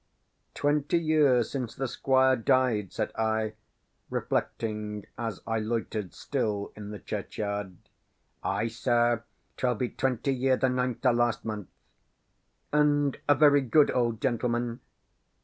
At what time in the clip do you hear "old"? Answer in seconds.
13.91-14.19